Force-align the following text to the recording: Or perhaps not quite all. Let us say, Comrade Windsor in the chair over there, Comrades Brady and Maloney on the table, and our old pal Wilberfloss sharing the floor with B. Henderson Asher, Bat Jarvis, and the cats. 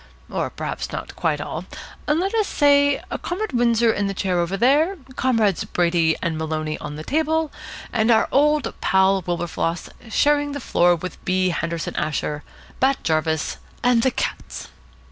Or 0.31 0.49
perhaps 0.49 0.91
not 0.91 1.15
quite 1.15 1.39
all. 1.39 1.65
Let 2.07 2.33
us 2.33 2.47
say, 2.47 3.03
Comrade 3.21 3.53
Windsor 3.53 3.93
in 3.93 4.07
the 4.07 4.15
chair 4.15 4.39
over 4.39 4.57
there, 4.57 4.97
Comrades 5.15 5.63
Brady 5.63 6.15
and 6.23 6.39
Maloney 6.39 6.75
on 6.79 6.95
the 6.95 7.03
table, 7.03 7.51
and 7.93 8.09
our 8.09 8.27
old 8.31 8.73
pal 8.81 9.21
Wilberfloss 9.21 9.89
sharing 10.09 10.53
the 10.53 10.59
floor 10.59 10.95
with 10.95 11.23
B. 11.23 11.49
Henderson 11.49 11.95
Asher, 11.97 12.41
Bat 12.79 13.03
Jarvis, 13.03 13.57
and 13.83 14.01
the 14.01 14.09
cats. 14.09 14.69